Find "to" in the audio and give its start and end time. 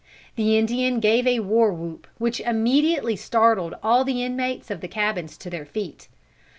5.37-5.47